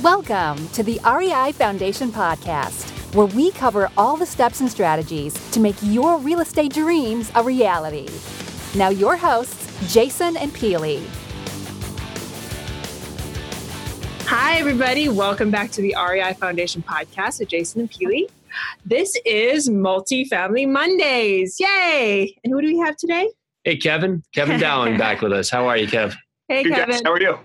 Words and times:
Welcome 0.00 0.68
to 0.68 0.82
the 0.82 0.98
REI 1.04 1.52
Foundation 1.52 2.10
Podcast, 2.10 2.88
where 3.14 3.26
we 3.26 3.50
cover 3.50 3.90
all 3.98 4.16
the 4.16 4.24
steps 4.24 4.60
and 4.60 4.70
strategies 4.70 5.34
to 5.50 5.60
make 5.60 5.76
your 5.82 6.18
real 6.18 6.40
estate 6.40 6.72
dreams 6.72 7.30
a 7.34 7.42
reality. 7.42 8.08
Now, 8.74 8.88
your 8.88 9.18
hosts, 9.18 9.92
Jason 9.92 10.38
and 10.38 10.50
Pili. 10.54 11.06
Hi, 14.26 14.56
everybody. 14.56 15.10
Welcome 15.10 15.50
back 15.50 15.70
to 15.72 15.82
the 15.82 15.94
REI 15.94 16.32
Foundation 16.34 16.82
Podcast 16.82 17.40
with 17.40 17.50
Jason 17.50 17.82
and 17.82 17.90
Pili. 17.90 18.30
This 18.86 19.14
is 19.26 19.68
Multifamily 19.68 20.70
Mondays. 20.70 21.60
Yay! 21.60 22.34
And 22.42 22.52
who 22.54 22.62
do 22.62 22.66
we 22.68 22.78
have 22.78 22.96
today? 22.96 23.28
Hey, 23.64 23.76
Kevin. 23.76 24.22
Kevin 24.34 24.58
Dowling 24.58 24.96
back 24.96 25.20
with 25.20 25.32
us. 25.34 25.50
How 25.50 25.66
are 25.66 25.76
you, 25.76 25.86
Kev? 25.86 26.14
Hey, 26.48 26.62
Good 26.62 26.72
Kevin. 26.72 26.90
guys. 26.94 27.02
How 27.04 27.12
are 27.12 27.20
you? 27.20 27.38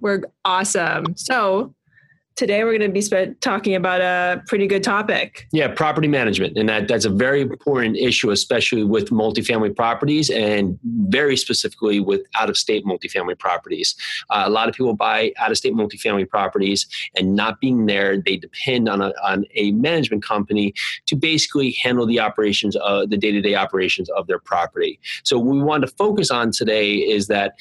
We're 0.00 0.22
awesome. 0.44 1.16
So, 1.16 1.74
today 2.36 2.62
we're 2.64 2.78
going 2.78 2.92
to 2.92 3.24
be 3.24 3.34
talking 3.40 3.74
about 3.74 4.02
a 4.02 4.42
pretty 4.46 4.66
good 4.66 4.84
topic. 4.84 5.48
Yeah, 5.52 5.68
property 5.68 6.06
management. 6.06 6.56
And 6.58 6.68
that, 6.68 6.86
that's 6.86 7.06
a 7.06 7.10
very 7.10 7.40
important 7.40 7.96
issue, 7.96 8.30
especially 8.30 8.84
with 8.84 9.08
multifamily 9.08 9.74
properties 9.74 10.28
and 10.28 10.78
very 10.84 11.36
specifically 11.38 11.98
with 11.98 12.22
out 12.34 12.50
of 12.50 12.58
state 12.58 12.84
multifamily 12.84 13.38
properties. 13.38 13.96
Uh, 14.28 14.44
a 14.44 14.50
lot 14.50 14.68
of 14.68 14.74
people 14.74 14.94
buy 14.94 15.32
out 15.38 15.50
of 15.50 15.56
state 15.56 15.72
multifamily 15.72 16.28
properties 16.28 16.86
and 17.16 17.34
not 17.34 17.58
being 17.58 17.86
there, 17.86 18.20
they 18.20 18.36
depend 18.36 18.88
on 18.88 19.00
a, 19.00 19.14
on 19.24 19.46
a 19.54 19.72
management 19.72 20.22
company 20.22 20.74
to 21.06 21.16
basically 21.16 21.72
handle 21.82 22.06
the 22.06 22.20
operations, 22.20 22.76
of 22.76 23.08
the 23.08 23.16
day 23.16 23.32
to 23.32 23.40
day 23.40 23.54
operations 23.54 24.10
of 24.10 24.26
their 24.26 24.38
property. 24.38 25.00
So, 25.24 25.38
what 25.38 25.54
we 25.54 25.62
want 25.62 25.86
to 25.86 25.88
focus 25.88 26.30
on 26.30 26.50
today 26.50 26.96
is 26.96 27.28
that 27.28 27.54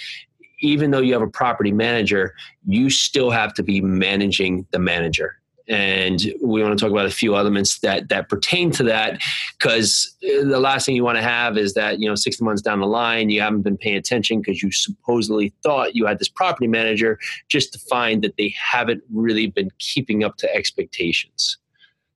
even 0.66 0.92
though 0.92 1.00
you 1.00 1.14
have 1.14 1.22
a 1.22 1.28
property 1.28 1.72
manager, 1.72 2.34
you 2.66 2.90
still 2.90 3.32
have 3.32 3.54
to 3.54 3.64
be 3.64 3.82
managing 3.82 4.66
the 4.72 4.80
manager. 4.80 5.38
And 5.68 6.22
we 6.44 6.62
want 6.62 6.78
to 6.78 6.84
talk 6.84 6.92
about 6.92 7.08
a 7.08 7.12
few 7.12 7.36
elements 7.36 7.80
that 7.80 8.10
that 8.10 8.30
pertain 8.30 8.70
to 8.72 8.84
that, 8.84 9.20
because 9.58 10.16
uh, 10.24 10.44
the 10.44 10.60
last 10.60 10.86
thing 10.86 10.96
you 10.96 11.04
want 11.04 11.18
to 11.18 11.24
have 11.24 11.58
is 11.58 11.74
that 11.74 12.00
you 12.00 12.08
know 12.08 12.14
60 12.14 12.44
months 12.44 12.62
down 12.62 12.82
the 12.82 12.86
line 12.86 13.32
you 13.32 13.42
haven't 13.42 13.64
been 13.64 13.78
paying 13.78 13.96
attention 13.96 14.42
because 14.42 14.62
you 14.62 14.72
supposedly 14.72 15.54
thought 15.64 15.96
you 15.96 16.06
had 16.06 16.20
this 16.20 16.30
property 16.30 16.68
manager, 16.68 17.18
just 17.50 17.74
to 17.74 17.80
find 17.80 18.22
that 18.24 18.38
they 18.38 18.54
haven't 18.56 19.04
really 19.12 19.48
been 19.48 19.72
keeping 19.80 20.24
up 20.24 20.38
to 20.38 20.56
expectations. 20.56 21.58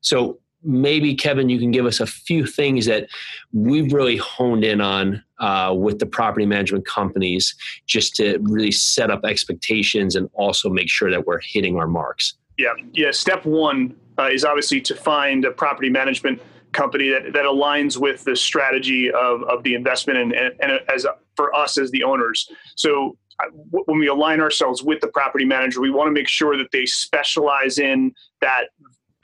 So 0.01 0.39
maybe 0.63 1.15
Kevin, 1.15 1.49
you 1.49 1.59
can 1.59 1.71
give 1.71 1.85
us 1.85 1.99
a 1.99 2.05
few 2.05 2.45
things 2.45 2.85
that 2.85 3.07
we've 3.53 3.93
really 3.93 4.17
honed 4.17 4.63
in 4.63 4.81
on 4.81 5.23
uh, 5.39 5.73
with 5.77 5.99
the 5.99 6.05
property 6.05 6.45
management 6.45 6.85
companies, 6.85 7.55
just 7.85 8.15
to 8.15 8.37
really 8.41 8.71
set 8.71 9.09
up 9.09 9.23
expectations 9.23 10.15
and 10.15 10.29
also 10.33 10.69
make 10.69 10.89
sure 10.89 11.09
that 11.09 11.25
we're 11.25 11.39
hitting 11.39 11.77
our 11.77 11.87
marks. 11.87 12.35
Yeah, 12.57 12.73
yeah. 12.91 13.11
Step 13.11 13.45
one 13.45 13.95
uh, 14.17 14.29
is 14.31 14.43
obviously 14.43 14.81
to 14.81 14.95
find 14.95 15.45
a 15.45 15.51
property 15.51 15.89
management 15.89 16.41
company 16.71 17.09
that, 17.09 17.33
that 17.33 17.45
aligns 17.45 17.97
with 17.97 18.23
the 18.25 18.35
strategy 18.35 19.09
of, 19.11 19.43
of 19.43 19.63
the 19.63 19.73
investment 19.73 20.19
and, 20.19 20.33
and, 20.33 20.53
and 20.59 20.71
as 20.93 21.05
a, 21.05 21.15
for 21.35 21.55
us 21.55 21.77
as 21.77 21.89
the 21.91 22.03
owners. 22.03 22.49
So 22.75 23.17
uh, 23.39 23.45
when 23.71 23.97
we 23.97 24.07
align 24.07 24.41
ourselves 24.41 24.83
with 24.83 24.99
the 24.99 25.07
property 25.07 25.45
manager, 25.45 25.79
we 25.79 25.89
want 25.89 26.09
to 26.09 26.11
make 26.11 26.27
sure 26.27 26.57
that 26.57 26.67
they 26.71 26.85
specialize 26.85 27.79
in 27.79 28.13
that 28.41 28.65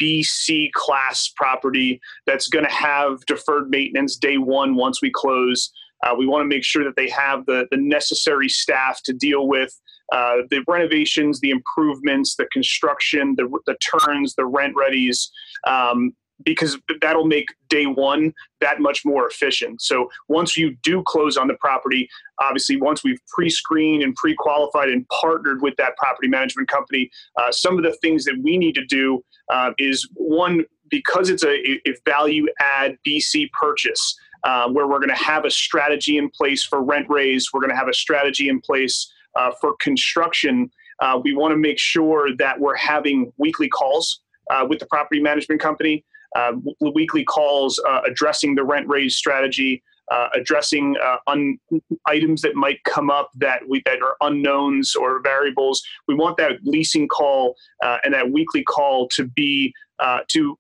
BC 0.02 0.72
class 0.74 1.32
property 1.36 2.00
that's 2.26 2.48
going 2.48 2.66
to 2.66 2.72
have 2.72 3.26
deferred 3.26 3.70
maintenance 3.70 4.18
day 4.18 4.38
one 4.38 4.76
once 4.76 5.02
we 5.02 5.12
close. 5.12 5.72
Uh, 6.06 6.14
we 6.18 6.28
want 6.28 6.42
to 6.44 6.48
make 6.48 6.64
sure 6.64 6.84
that 6.84 6.96
they 6.96 7.10
have 7.10 7.46
the, 7.46 7.68
the 7.72 7.78
necessary 7.78 8.50
staff 8.50 9.02
to 9.04 9.14
deal 9.14 9.48
with 9.48 9.74
uh, 10.12 10.38
the 10.50 10.64
renovations, 10.68 11.40
the 11.40 11.50
improvements, 11.50 12.36
the 12.36 12.48
construction, 12.52 13.34
the, 13.38 13.50
the 13.66 13.76
turns, 13.78 14.36
the 14.36 14.46
rent 14.46 14.76
readies, 14.76 15.30
um, 15.66 16.14
because 16.44 16.78
that'll 17.02 17.26
make 17.26 17.48
day 17.70 17.86
one 17.86 18.34
that 18.62 18.80
much 18.80 19.06
more 19.06 19.28
efficient. 19.28 19.82
So 19.82 20.10
once 20.28 20.58
you 20.58 20.76
do 20.84 21.02
close 21.06 21.38
on 21.38 21.48
the 21.48 21.54
property, 21.56 22.10
obviously 22.42 22.80
once 22.80 23.04
we've 23.04 23.20
pre-screened 23.34 24.04
and 24.04 24.16
pre-qualified 24.16 24.90
and 24.90 25.08
partnered 25.10 25.62
with 25.62 25.76
that 25.78 25.96
property 25.98 26.28
management 26.28 26.68
company, 26.68 27.10
uh, 27.40 27.52
some 27.52 27.78
of 27.78 27.84
the 27.84 27.96
things 28.02 28.26
that 28.26 28.38
we 28.44 28.58
need 28.58 28.76
to 28.76 28.86
do 28.86 29.24
uh, 29.50 29.72
is 29.78 30.08
one 30.16 30.66
because 30.90 31.30
it's 31.30 31.44
a, 31.44 31.56
a 31.88 31.96
value 32.06 32.48
add 32.60 32.98
BC 33.08 33.52
purchase. 33.52 34.18
Uh, 34.44 34.70
where 34.70 34.86
we're 34.86 35.00
going 35.00 35.10
to 35.10 35.16
have 35.16 35.44
a 35.44 35.50
strategy 35.50 36.20
in 36.20 36.30
place 36.30 36.64
for 36.64 36.84
rent 36.84 37.08
raise, 37.10 37.52
we're 37.52 37.60
going 37.60 37.72
to 37.72 37.76
have 37.76 37.88
a 37.88 37.94
strategy 37.94 38.48
in 38.48 38.62
place 38.62 39.12
uh, 39.36 39.50
for 39.60 39.76
construction. 39.78 40.70
Uh, 41.00 41.20
we 41.24 41.34
want 41.34 41.52
to 41.52 41.58
make 41.58 41.80
sure 41.80 42.30
that 42.38 42.60
we're 42.60 42.76
having 42.76 43.34
weekly 43.38 43.68
calls 43.68 44.22
uh, 44.50 44.66
with 44.68 44.80
the 44.80 44.86
property 44.86 45.22
management 45.22 45.60
company, 45.60 46.06
uh, 46.36 46.54
weekly 46.94 47.24
calls 47.24 47.82
uh, 47.88 48.02
addressing 48.08 48.56
the 48.56 48.64
rent 48.64 48.88
raise 48.88 49.16
strategy, 49.16 49.84
uh, 50.12 50.28
addressing 50.34 50.96
un- 51.28 51.58
items 52.08 52.42
that 52.42 52.56
might 52.56 52.84
come 52.84 53.10
up 53.10 53.30
that 53.36 53.62
we 53.68 53.82
that 53.86 54.02
are 54.02 54.16
unknowns 54.22 54.96
or 54.96 55.22
variables. 55.22 55.82
We 56.08 56.16
want 56.16 56.38
that 56.38 56.60
leasing 56.64 57.08
call 57.08 57.56
and 57.82 58.14
that 58.14 58.32
weekly 58.32 58.64
call 58.64 59.08
to 59.10 59.26
be 59.26 59.74
to 60.28 60.58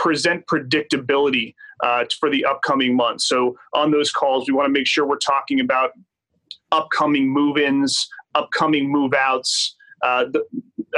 present 0.00 0.46
predictability 0.46 1.54
uh, 1.82 2.04
for 2.18 2.30
the 2.30 2.44
upcoming 2.44 2.96
months. 2.96 3.28
So 3.28 3.56
on 3.74 3.90
those 3.90 4.10
calls, 4.10 4.48
we 4.48 4.54
want 4.54 4.66
to 4.66 4.72
make 4.72 4.86
sure 4.86 5.06
we're 5.06 5.18
talking 5.18 5.60
about 5.60 5.90
upcoming 6.72 7.28
move-ins, 7.28 8.08
upcoming 8.34 8.90
move-outs, 8.90 9.76
uh, 10.02 10.24
the, 10.24 10.44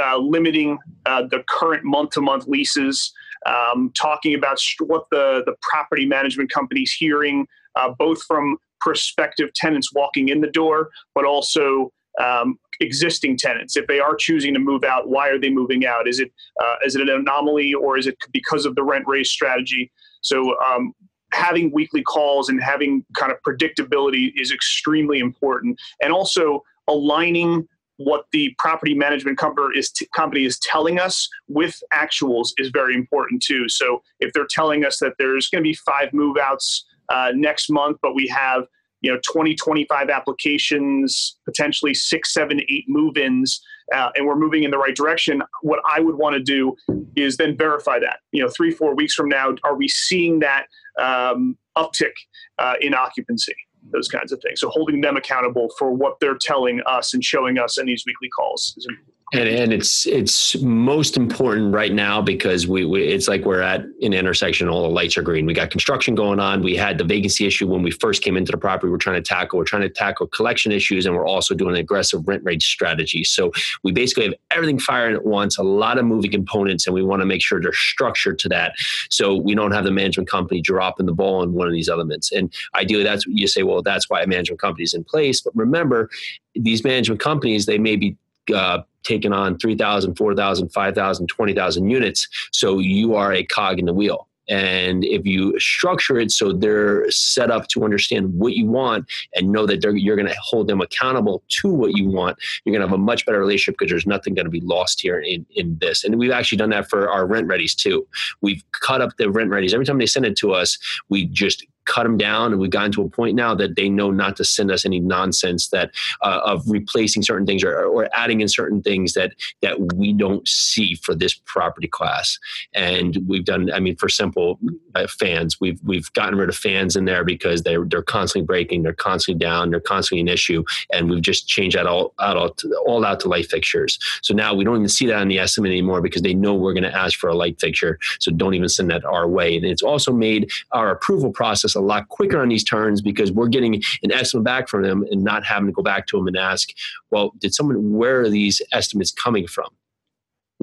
uh, 0.01 0.17
limiting 0.17 0.77
uh, 1.05 1.23
the 1.23 1.43
current 1.49 1.83
month-to-month 1.83 2.47
leases, 2.47 3.13
um, 3.45 3.91
talking 3.99 4.35
about 4.35 4.59
what 4.79 5.05
the 5.11 5.43
the 5.45 5.55
property 5.61 6.05
management 6.05 6.51
company's 6.51 6.91
hearing, 6.91 7.47
uh, 7.75 7.89
both 7.97 8.21
from 8.23 8.57
prospective 8.81 9.53
tenants 9.53 9.93
walking 9.93 10.29
in 10.29 10.41
the 10.41 10.47
door, 10.47 10.89
but 11.15 11.25
also 11.25 11.91
um, 12.21 12.59
existing 12.79 13.37
tenants. 13.37 13.75
If 13.77 13.87
they 13.87 13.99
are 13.99 14.15
choosing 14.15 14.53
to 14.53 14.59
move 14.59 14.83
out, 14.83 15.09
why 15.09 15.29
are 15.29 15.39
they 15.39 15.49
moving 15.49 15.85
out? 15.85 16.07
Is 16.07 16.19
it 16.19 16.31
uh, 16.61 16.75
is 16.85 16.95
it 16.95 17.01
an 17.01 17.09
anomaly 17.09 17.73
or 17.73 17.97
is 17.97 18.07
it 18.07 18.17
because 18.31 18.65
of 18.65 18.75
the 18.75 18.83
rent 18.83 19.05
raise 19.07 19.29
strategy? 19.29 19.91
So 20.21 20.55
um, 20.61 20.93
having 21.31 21.71
weekly 21.71 22.03
calls 22.03 22.49
and 22.49 22.61
having 22.61 23.03
kind 23.17 23.31
of 23.31 23.39
predictability 23.47 24.31
is 24.35 24.51
extremely 24.51 25.19
important, 25.19 25.79
and 26.01 26.13
also 26.13 26.63
aligning 26.87 27.67
what 27.97 28.25
the 28.31 28.53
property 28.57 28.93
management 28.93 29.37
company 29.37 29.77
is, 29.77 29.91
t- 29.91 30.07
company 30.15 30.45
is 30.45 30.59
telling 30.59 30.99
us 30.99 31.29
with 31.47 31.81
actuals 31.93 32.49
is 32.57 32.69
very 32.69 32.95
important 32.95 33.41
too. 33.41 33.69
So 33.69 34.01
if 34.19 34.33
they're 34.33 34.47
telling 34.49 34.85
us 34.85 34.99
that 34.99 35.13
there's 35.19 35.49
going 35.49 35.63
to 35.63 35.67
be 35.67 35.75
five 35.85 36.11
move 36.13 36.37
outs 36.37 36.85
uh, 37.09 37.31
next 37.35 37.69
month, 37.69 37.97
but 38.01 38.15
we 38.15 38.27
have 38.27 38.63
you 39.03 39.11
know 39.11 39.19
20 39.31 39.53
25 39.55 40.09
applications 40.09 41.37
potentially 41.45 41.93
six 41.93 42.33
seven 42.33 42.61
eight 42.69 42.85
move-ins 42.87 43.61
uh, 43.93 44.09
and 44.15 44.25
we're 44.25 44.37
moving 44.37 44.63
in 44.63 44.71
the 44.71 44.77
right 44.77 44.95
direction 44.95 45.43
what 45.61 45.79
i 45.87 45.99
would 45.99 46.15
want 46.15 46.33
to 46.33 46.41
do 46.41 46.73
is 47.15 47.37
then 47.37 47.55
verify 47.55 47.99
that 47.99 48.19
you 48.31 48.41
know 48.41 48.49
three 48.49 48.71
four 48.71 48.95
weeks 48.95 49.13
from 49.13 49.29
now 49.29 49.53
are 49.63 49.75
we 49.75 49.87
seeing 49.87 50.39
that 50.39 50.67
um, 50.99 51.57
uptick 51.77 52.13
uh, 52.59 52.75
in 52.81 52.93
occupancy 52.93 53.55
those 53.91 54.07
kinds 54.07 54.31
of 54.31 54.41
things. 54.41 54.59
So 54.59 54.69
holding 54.69 55.01
them 55.01 55.17
accountable 55.17 55.69
for 55.77 55.91
what 55.91 56.19
they're 56.19 56.37
telling 56.39 56.81
us 56.87 57.13
and 57.13 57.23
showing 57.23 57.57
us 57.57 57.77
in 57.77 57.85
these 57.85 58.03
weekly 58.05 58.29
calls 58.29 58.73
is 58.77 58.85
important 58.89 59.13
and, 59.33 59.49
and 59.49 59.73
it's 59.73 60.05
it's 60.05 60.55
most 60.61 61.17
important 61.17 61.73
right 61.73 61.91
now 61.91 62.21
because 62.21 62.67
we, 62.67 62.85
we, 62.85 63.03
it's 63.03 63.27
like 63.27 63.45
we're 63.45 63.61
at 63.61 63.81
an 63.81 64.13
intersection 64.13 64.69
all 64.69 64.83
the 64.83 64.89
lights 64.89 65.17
are 65.17 65.23
green. 65.23 65.47
We 65.47 65.55
got 65.55 65.71
construction 65.71 66.13
going 66.13 66.39
on. 66.39 66.61
We 66.61 66.75
had 66.75 66.99
the 66.99 67.03
vacancy 67.03 67.47
issue 67.47 67.67
when 67.67 67.81
we 67.81 67.89
first 67.89 68.21
came 68.21 68.37
into 68.37 68.51
the 68.51 68.59
property. 68.59 68.91
We're 68.91 68.97
trying 68.97 69.21
to 69.21 69.27
tackle 69.27 69.57
we're 69.57 69.65
trying 69.65 69.81
to 69.81 69.89
tackle 69.89 70.27
collection 70.27 70.71
issues 70.71 71.07
and 71.07 71.15
we're 71.15 71.25
also 71.25 71.55
doing 71.55 71.71
an 71.71 71.81
aggressive 71.81 72.27
rent 72.27 72.43
rate 72.43 72.61
strategy. 72.61 73.23
So 73.23 73.51
we 73.83 73.91
basically 73.91 74.25
have 74.25 74.35
everything 74.51 74.77
firing 74.77 75.15
at 75.15 75.25
once 75.25 75.57
a 75.57 75.63
lot 75.63 75.97
of 75.97 76.05
moving 76.05 76.31
components 76.31 76.85
and 76.85 76.93
we 76.93 77.01
want 77.01 77.21
to 77.21 77.25
make 77.25 77.41
sure 77.41 77.59
they're 77.59 77.73
structured 77.73 78.37
to 78.39 78.49
that. 78.49 78.75
So 79.09 79.35
we 79.35 79.55
don't 79.55 79.71
have 79.71 79.83
the 79.83 79.91
management 79.91 80.29
company 80.29 80.61
dropping 80.61 81.07
the 81.07 81.13
ball 81.13 81.41
on 81.41 81.53
one 81.53 81.65
of 81.65 81.73
these 81.73 81.89
elements. 81.89 82.31
And 82.31 82.53
ideally 82.75 83.03
that's 83.03 83.25
you 83.25 83.47
say 83.47 83.63
well 83.63 83.81
that's 83.81 84.11
why 84.11 84.21
a 84.21 84.27
management 84.27 84.61
company 84.61 84.83
is 84.83 84.93
in 84.93 85.03
place. 85.03 85.41
But 85.41 85.55
remember 85.55 86.11
these 86.55 86.83
management 86.83 87.19
companies 87.19 87.65
they 87.65 87.79
may 87.79 87.95
be 87.95 88.15
uh, 88.53 88.81
taking 89.03 89.33
on 89.33 89.57
3,000, 89.57 90.15
4,000, 90.15 90.69
5,000, 90.69 91.27
20,000 91.27 91.89
units. 91.89 92.27
So 92.51 92.79
you 92.79 93.15
are 93.15 93.33
a 93.33 93.43
cog 93.43 93.79
in 93.79 93.85
the 93.85 93.93
wheel. 93.93 94.27
And 94.49 95.05
if 95.05 95.25
you 95.25 95.57
structure 95.59 96.19
it 96.19 96.31
so 96.31 96.51
they're 96.51 97.09
set 97.09 97.49
up 97.49 97.67
to 97.69 97.83
understand 97.83 98.33
what 98.33 98.53
you 98.53 98.65
want 98.65 99.05
and 99.35 99.51
know 99.51 99.65
that 99.65 99.83
you're 99.83 100.15
going 100.17 100.27
to 100.27 100.35
hold 100.41 100.67
them 100.67 100.81
accountable 100.81 101.43
to 101.61 101.69
what 101.69 101.97
you 101.97 102.09
want, 102.09 102.37
you're 102.63 102.73
going 102.73 102.81
to 102.81 102.87
have 102.87 102.93
a 102.93 103.01
much 103.01 103.25
better 103.25 103.39
relationship 103.39 103.75
because 103.79 103.89
there's 103.89 104.05
nothing 104.05 104.33
going 104.33 104.45
to 104.45 104.51
be 104.51 104.59
lost 104.61 104.99
here 104.99 105.19
in, 105.19 105.45
in 105.55 105.77
this. 105.79 106.03
And 106.03 106.19
we've 106.19 106.31
actually 106.31 106.57
done 106.57 106.71
that 106.71 106.89
for 106.89 107.09
our 107.09 107.25
rent 107.25 107.47
readies 107.47 107.73
too. 107.73 108.05
We've 108.41 108.63
cut 108.71 109.01
up 109.01 109.15
the 109.17 109.31
rent 109.31 109.49
readies. 109.49 109.73
Every 109.73 109.85
time 109.85 109.97
they 109.97 110.05
send 110.05 110.25
it 110.25 110.35
to 110.37 110.53
us, 110.53 110.77
we 111.07 111.25
just 111.25 111.65
cut 111.85 112.03
them 112.03 112.17
down, 112.17 112.51
and 112.51 112.59
we've 112.59 112.69
gotten 112.69 112.91
to 112.93 113.01
a 113.01 113.09
point 113.09 113.35
now 113.35 113.55
that 113.55 113.75
they 113.75 113.89
know 113.89 114.11
not 114.11 114.35
to 114.37 114.43
send 114.43 114.71
us 114.71 114.85
any 114.85 114.99
nonsense 114.99 115.69
that 115.69 115.91
uh, 116.21 116.41
of 116.43 116.63
replacing 116.67 117.23
certain 117.23 117.45
things 117.45 117.63
or, 117.63 117.83
or 117.85 118.09
adding 118.13 118.41
in 118.41 118.47
certain 118.47 118.81
things 118.81 119.13
that 119.13 119.33
that 119.61 119.93
we 119.95 120.13
don't 120.13 120.47
see 120.47 120.95
for 120.95 121.15
this 121.15 121.33
property 121.33 121.87
class. 121.87 122.39
And 122.73 123.17
we've 123.27 123.45
done, 123.45 123.71
I 123.71 123.79
mean, 123.79 123.95
for 123.95 124.09
simple 124.09 124.59
uh, 124.95 125.07
fans, 125.07 125.59
we've 125.59 125.79
we've 125.83 126.11
gotten 126.13 126.37
rid 126.37 126.49
of 126.49 126.55
fans 126.55 126.95
in 126.95 127.05
there 127.05 127.23
because 127.23 127.63
they're 127.63 127.85
they're 127.85 128.01
constantly 128.01 128.45
breaking, 128.45 128.83
they're 128.83 128.93
constantly 128.93 129.39
down, 129.39 129.69
they're 129.69 129.79
constantly 129.79 130.21
an 130.21 130.27
issue, 130.27 130.63
and 130.91 131.09
we've 131.09 131.21
just 131.21 131.47
changed 131.47 131.77
that 131.77 131.87
all 131.87 132.13
out 132.19 132.37
all, 132.37 132.55
all 132.85 133.05
out 133.05 133.19
to 133.21 133.27
light 133.27 133.45
fixtures. 133.45 133.99
So 134.21 134.33
now 134.33 134.53
we 134.53 134.63
don't 134.63 134.77
even 134.77 134.89
see 134.89 135.07
that 135.07 135.17
on 135.17 135.27
the 135.27 135.39
estimate 135.39 135.71
anymore 135.71 136.01
because 136.01 136.21
they 136.21 136.33
know 136.33 136.53
we're 136.53 136.73
going 136.73 136.83
to 136.83 136.95
ask 136.95 137.17
for 137.17 137.29
a 137.29 137.35
light 137.35 137.59
fixture. 137.59 137.99
So 138.19 138.31
don't 138.31 138.53
even 138.53 138.69
send 138.69 138.89
that 138.91 139.05
our 139.05 139.27
way. 139.27 139.55
And 139.55 139.65
it's 139.65 139.81
also 139.81 140.11
made 140.11 140.51
our 140.71 140.91
approval 140.91 141.31
process 141.31 141.72
a 141.75 141.81
lot 141.81 142.09
quicker 142.09 142.41
on 142.41 142.49
these 142.49 142.63
turns 142.63 143.01
because 143.01 143.31
we're 143.31 143.47
getting 143.47 143.81
an 144.03 144.11
estimate 144.11 144.43
back 144.43 144.67
from 144.67 144.83
them 144.83 145.05
and 145.11 145.23
not 145.23 145.43
having 145.43 145.67
to 145.67 145.73
go 145.73 145.83
back 145.83 146.07
to 146.07 146.17
them 146.17 146.27
and 146.27 146.37
ask, 146.37 146.69
well, 147.11 147.31
did 147.39 147.53
someone, 147.53 147.93
where 147.93 148.21
are 148.21 148.29
these 148.29 148.61
estimates 148.71 149.11
coming 149.11 149.47
from? 149.47 149.67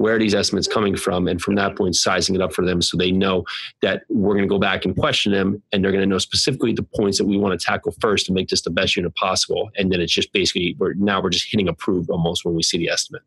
where 0.01 0.15
are 0.15 0.19
these 0.19 0.33
estimates 0.33 0.67
coming 0.67 0.95
from? 0.95 1.27
And 1.27 1.41
from 1.41 1.55
that 1.55 1.75
point 1.77 1.95
sizing 1.95 2.35
it 2.35 2.41
up 2.41 2.53
for 2.53 2.65
them 2.65 2.81
so 2.81 2.97
they 2.97 3.11
know 3.11 3.43
that 3.81 4.03
we're 4.09 4.33
going 4.33 4.47
to 4.47 4.49
go 4.49 4.59
back 4.59 4.85
and 4.85 4.95
question 4.95 5.31
them 5.31 5.61
and 5.71 5.83
they're 5.83 5.91
going 5.91 6.03
to 6.03 6.09
know 6.09 6.17
specifically 6.17 6.73
the 6.73 6.83
points 6.83 7.17
that 7.17 7.25
we 7.25 7.37
want 7.37 7.57
to 7.57 7.63
tackle 7.63 7.93
first 7.99 8.25
to 8.25 8.33
make 8.33 8.49
this 8.49 8.61
the 8.61 8.69
best 8.69 8.95
unit 8.95 9.13
possible. 9.15 9.69
And 9.77 9.91
then 9.91 10.01
it's 10.01 10.13
just 10.13 10.33
basically 10.33 10.75
we're 10.79 10.93
now 10.95 11.21
we're 11.21 11.29
just 11.29 11.49
hitting 11.49 11.67
approved 11.67 12.09
almost 12.09 12.43
when 12.43 12.55
we 12.55 12.63
see 12.63 12.77
the 12.77 12.89
estimate 12.89 13.21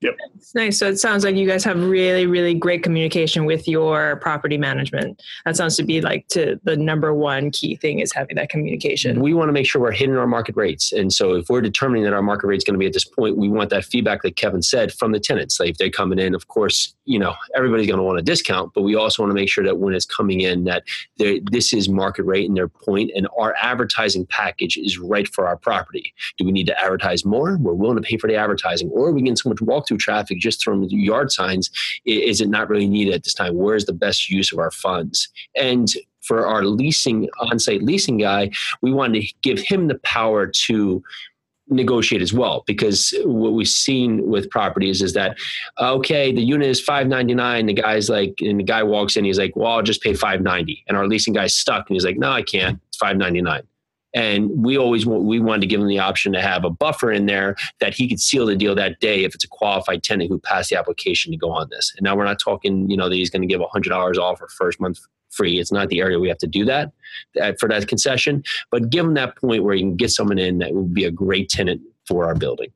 Yep. 0.00 0.16
It's 0.34 0.54
nice. 0.54 0.78
So 0.78 0.88
it 0.88 0.98
sounds 0.98 1.24
like 1.24 1.34
you 1.34 1.48
guys 1.48 1.64
have 1.64 1.80
really, 1.82 2.26
really 2.26 2.52
great 2.52 2.82
communication 2.82 3.46
with 3.46 3.66
your 3.66 4.16
property 4.16 4.58
management. 4.58 5.22
That 5.46 5.56
sounds 5.56 5.76
to 5.76 5.82
be 5.82 6.02
like 6.02 6.28
to 6.28 6.60
the 6.64 6.76
number 6.76 7.14
one 7.14 7.50
key 7.50 7.76
thing 7.76 8.00
is 8.00 8.12
having 8.12 8.36
that 8.36 8.50
communication. 8.50 9.20
We 9.20 9.32
want 9.32 9.48
to 9.48 9.52
make 9.52 9.66
sure 9.66 9.80
we're 9.80 9.92
hitting 9.92 10.16
our 10.16 10.26
market 10.26 10.56
rates. 10.56 10.92
And 10.92 11.10
so 11.10 11.34
if 11.34 11.48
we're 11.48 11.62
determining 11.62 12.04
that 12.04 12.12
our 12.12 12.22
market 12.22 12.48
rate 12.48 12.58
is 12.58 12.64
going 12.64 12.74
to 12.74 12.78
be 12.78 12.86
at 12.86 12.92
this 12.92 13.06
point, 13.06 13.38
we 13.38 13.48
want 13.48 13.70
that 13.70 13.84
feedback, 13.84 14.24
like 14.24 14.36
Kevin 14.36 14.60
said, 14.60 14.92
from 14.92 15.12
the 15.12 15.20
tenants. 15.20 15.58
Like 15.58 15.70
if 15.70 15.78
they're 15.78 15.90
coming 15.90 16.18
in, 16.18 16.34
of 16.34 16.48
course, 16.48 16.94
you 17.06 17.18
know, 17.18 17.34
everybody's 17.56 17.86
going 17.86 17.98
to 17.98 18.02
want 18.02 18.18
a 18.18 18.22
discount, 18.22 18.72
but 18.74 18.82
we 18.82 18.94
also 18.94 19.22
want 19.22 19.30
to 19.30 19.34
make 19.34 19.48
sure 19.48 19.64
that 19.64 19.78
when 19.78 19.94
it's 19.94 20.06
coming 20.06 20.42
in 20.42 20.64
that 20.64 20.84
this 21.16 21.72
is 21.72 21.88
market 21.88 22.24
rate 22.24 22.46
and 22.46 22.56
their 22.56 22.68
point 22.68 23.10
and 23.16 23.26
our 23.38 23.54
advertising 23.62 24.26
package 24.26 24.76
is 24.76 24.98
right 24.98 25.28
for 25.28 25.46
our 25.46 25.56
property. 25.56 26.12
Do 26.36 26.44
we 26.44 26.52
need 26.52 26.66
to 26.66 26.78
advertise 26.78 27.24
more? 27.24 27.56
We're 27.56 27.72
willing 27.72 27.96
to 27.96 28.02
pay 28.02 28.18
for 28.18 28.28
the 28.28 28.36
advertising 28.36 28.90
or 28.90 29.08
are 29.08 29.12
we 29.12 29.22
getting 29.22 29.36
so 29.36 29.48
much 29.48 29.62
walkthrough 29.84 29.98
traffic 29.98 30.38
just 30.38 30.62
from 30.62 30.84
yard 30.84 31.32
signs 31.32 31.70
is 32.04 32.40
it 32.40 32.48
not 32.48 32.68
really 32.68 32.88
needed 32.88 33.14
at 33.14 33.24
this 33.24 33.34
time? 33.34 33.54
Where's 33.54 33.86
the 33.86 33.92
best 33.92 34.28
use 34.28 34.52
of 34.52 34.58
our 34.58 34.70
funds? 34.70 35.28
And 35.56 35.88
for 36.22 36.46
our 36.46 36.64
leasing 36.64 37.28
on-site 37.38 37.82
leasing 37.82 38.16
guy 38.16 38.50
we 38.80 38.90
wanted 38.92 39.20
to 39.20 39.34
give 39.42 39.58
him 39.58 39.88
the 39.88 39.98
power 39.98 40.46
to 40.46 41.02
negotiate 41.68 42.22
as 42.22 42.32
well 42.32 42.62
because 42.66 43.14
what 43.24 43.52
we've 43.52 43.68
seen 43.68 44.26
with 44.26 44.48
properties 44.50 45.02
is 45.02 45.12
that 45.12 45.36
okay 45.80 46.32
the 46.32 46.42
unit 46.42 46.68
is 46.68 46.80
599 46.80 47.66
the 47.66 47.74
guy's 47.74 48.08
like 48.08 48.34
and 48.40 48.60
the 48.60 48.64
guy 48.64 48.82
walks 48.82 49.16
in 49.16 49.24
he's 49.24 49.38
like 49.38 49.54
well 49.54 49.72
i'll 49.72 49.82
just 49.82 50.02
pay 50.02 50.14
590 50.14 50.84
and 50.88 50.96
our 50.96 51.06
leasing 51.06 51.34
guy's 51.34 51.54
stuck 51.54 51.88
and 51.88 51.96
he's 51.96 52.04
like 52.04 52.18
no 52.18 52.30
i 52.30 52.42
can't. 52.42 52.80
It's 52.88 52.96
599 52.96 53.66
and 54.14 54.50
we 54.50 54.78
always 54.78 55.04
we 55.04 55.40
wanted 55.40 55.60
to 55.62 55.66
give 55.66 55.80
him 55.80 55.88
the 55.88 55.98
option 55.98 56.32
to 56.32 56.40
have 56.40 56.64
a 56.64 56.70
buffer 56.70 57.10
in 57.10 57.26
there 57.26 57.56
that 57.80 57.94
he 57.94 58.08
could 58.08 58.20
seal 58.20 58.46
the 58.46 58.56
deal 58.56 58.74
that 58.74 59.00
day 59.00 59.24
if 59.24 59.34
it's 59.34 59.44
a 59.44 59.48
qualified 59.48 60.02
tenant 60.02 60.30
who 60.30 60.38
passed 60.38 60.70
the 60.70 60.78
application 60.78 61.32
to 61.32 61.38
go 61.38 61.50
on 61.50 61.68
this. 61.70 61.92
And 61.96 62.04
now 62.04 62.16
we're 62.16 62.24
not 62.24 62.38
talking, 62.38 62.88
you 62.88 62.96
know, 62.96 63.08
that 63.08 63.16
he's 63.16 63.30
going 63.30 63.42
to 63.42 63.48
give 63.48 63.60
$100 63.60 64.16
off 64.16 64.40
or 64.40 64.48
first 64.48 64.80
month 64.80 65.00
free. 65.30 65.58
It's 65.58 65.72
not 65.72 65.88
the 65.88 66.00
area 66.00 66.20
we 66.20 66.28
have 66.28 66.38
to 66.38 66.46
do 66.46 66.64
that, 66.66 66.92
that 67.34 67.58
for 67.58 67.68
that 67.68 67.88
concession, 67.88 68.44
but 68.70 68.88
give 68.88 69.04
him 69.04 69.14
that 69.14 69.36
point 69.36 69.64
where 69.64 69.74
you 69.74 69.82
can 69.82 69.96
get 69.96 70.10
someone 70.10 70.38
in 70.38 70.58
that 70.58 70.72
would 70.72 70.94
be 70.94 71.04
a 71.04 71.10
great 71.10 71.48
tenant 71.48 71.82
for 72.06 72.24
our 72.24 72.36
building. 72.36 72.70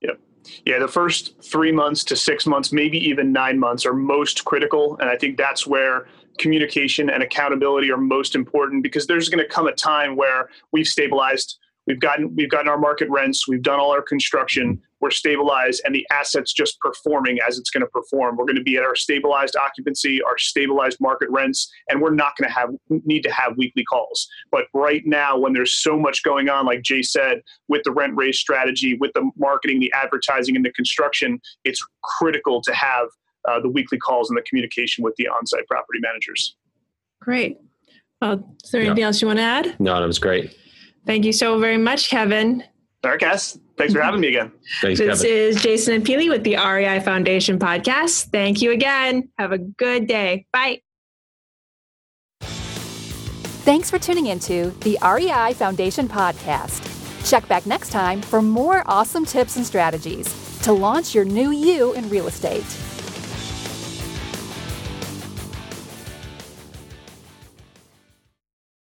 Yep. 0.00 0.18
Yeah, 0.64 0.78
the 0.80 0.88
first 0.88 1.40
three 1.42 1.70
months 1.70 2.02
to 2.04 2.16
six 2.16 2.46
months, 2.46 2.72
maybe 2.72 2.98
even 2.98 3.32
nine 3.32 3.58
months, 3.58 3.86
are 3.86 3.94
most 3.94 4.44
critical. 4.44 4.96
And 4.98 5.08
I 5.08 5.16
think 5.16 5.36
that's 5.36 5.66
where 5.66 6.08
communication 6.40 7.10
and 7.10 7.22
accountability 7.22 7.92
are 7.92 7.98
most 7.98 8.34
important 8.34 8.82
because 8.82 9.06
there's 9.06 9.28
going 9.28 9.44
to 9.44 9.48
come 9.48 9.66
a 9.66 9.72
time 9.72 10.16
where 10.16 10.48
we've 10.72 10.88
stabilized 10.88 11.58
we've 11.86 12.00
gotten 12.00 12.34
we've 12.34 12.50
gotten 12.50 12.68
our 12.68 12.78
market 12.78 13.08
rents 13.10 13.46
we've 13.46 13.62
done 13.62 13.78
all 13.78 13.90
our 13.90 14.02
construction 14.02 14.74
mm-hmm. 14.74 14.82
we're 15.00 15.10
stabilized 15.10 15.82
and 15.84 15.94
the 15.94 16.06
assets 16.10 16.52
just 16.52 16.78
performing 16.80 17.38
as 17.46 17.58
it's 17.58 17.70
going 17.70 17.82
to 17.82 17.86
perform. 17.88 18.36
We're 18.36 18.44
going 18.44 18.56
to 18.56 18.62
be 18.62 18.76
at 18.76 18.82
our 18.82 18.96
stabilized 18.96 19.56
occupancy 19.56 20.22
our 20.22 20.38
stabilized 20.38 20.98
market 21.00 21.28
rents 21.30 21.70
and 21.88 22.00
we're 22.00 22.14
not 22.14 22.36
going 22.38 22.48
to 22.48 22.54
have 22.54 22.70
need 22.88 23.22
to 23.22 23.32
have 23.32 23.56
weekly 23.58 23.84
calls. 23.84 24.26
But 24.50 24.64
right 24.72 25.02
now 25.04 25.38
when 25.38 25.52
there's 25.52 25.74
so 25.74 25.98
much 25.98 26.22
going 26.22 26.48
on 26.48 26.64
like 26.64 26.82
jay 26.82 27.02
said 27.02 27.42
with 27.68 27.82
the 27.84 27.92
rent 27.92 28.16
raise 28.16 28.38
strategy 28.38 28.96
with 28.98 29.12
the 29.14 29.30
marketing 29.36 29.80
the 29.80 29.92
advertising 29.92 30.56
and 30.56 30.64
the 30.64 30.72
construction 30.72 31.40
it's 31.64 31.84
critical 32.02 32.62
to 32.62 32.72
have 32.72 33.08
uh, 33.48 33.60
the 33.60 33.68
weekly 33.68 33.98
calls 33.98 34.30
and 34.30 34.36
the 34.36 34.42
communication 34.42 35.04
with 35.04 35.14
the 35.16 35.28
on-site 35.28 35.66
property 35.66 35.98
managers. 36.00 36.56
Great. 37.20 37.58
Well, 38.20 38.54
is 38.62 38.70
there 38.70 38.82
anything 38.82 39.02
else 39.04 39.20
you 39.20 39.26
want 39.26 39.38
to 39.38 39.44
add? 39.44 39.80
No, 39.80 39.98
that 39.98 40.06
was 40.06 40.18
great. 40.18 40.56
Thank 41.06 41.24
you 41.24 41.32
so 41.32 41.58
very 41.58 41.78
much, 41.78 42.10
Kevin. 42.10 42.62
All 43.02 43.10
right, 43.10 43.20
Cass. 43.20 43.58
Thanks 43.78 43.94
for 43.94 44.02
having 44.02 44.20
me 44.20 44.28
again. 44.28 44.52
Thanks, 44.82 45.00
this 45.00 45.22
Kevin. 45.22 45.36
is 45.36 45.62
Jason 45.62 45.94
and 45.94 46.04
Pili 46.04 46.28
with 46.28 46.44
the 46.44 46.56
REI 46.56 47.00
Foundation 47.00 47.58
podcast. 47.58 48.24
Thank 48.30 48.60
you 48.60 48.72
again. 48.72 49.30
Have 49.38 49.52
a 49.52 49.58
good 49.58 50.06
day. 50.06 50.46
Bye. 50.52 50.82
Thanks 53.62 53.90
for 53.90 53.98
tuning 53.98 54.26
into 54.26 54.70
the 54.80 54.98
REI 55.02 55.54
Foundation 55.54 56.08
podcast. 56.08 56.86
Check 57.28 57.46
back 57.48 57.66
next 57.66 57.90
time 57.90 58.20
for 58.20 58.42
more 58.42 58.82
awesome 58.86 59.24
tips 59.24 59.56
and 59.56 59.64
strategies 59.64 60.58
to 60.62 60.72
launch 60.72 61.14
your 61.14 61.24
new 61.24 61.50
you 61.50 61.92
in 61.94 62.08
real 62.10 62.26
estate. 62.26 62.64